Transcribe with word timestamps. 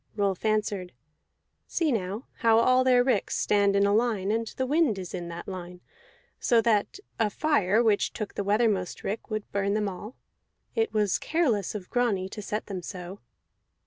Rolf 0.15 0.45
answered: 0.45 0.93
"See 1.67 1.91
now 1.91 2.25
how 2.37 2.57
all 2.57 2.83
their 2.83 3.03
ricks 3.03 3.37
stand 3.37 3.75
in 3.75 3.85
a 3.85 3.93
line, 3.93 4.31
and 4.31 4.47
the 4.47 4.65
wind 4.65 4.97
is 4.97 5.13
in 5.13 5.27
that 5.27 5.47
line, 5.47 5.79
so 6.39 6.59
that 6.59 6.99
a 7.19 7.29
fire 7.29 7.83
which 7.83 8.11
took 8.11 8.33
the 8.33 8.43
weathermost 8.43 9.03
rick 9.03 9.29
would 9.29 9.51
burn 9.51 9.75
them 9.75 9.87
all. 9.87 10.15
It 10.73 10.91
was 10.91 11.19
careless 11.19 11.75
of 11.75 11.91
Grani 11.91 12.27
to 12.29 12.41
set 12.41 12.65
them 12.65 12.81
so." 12.81 13.19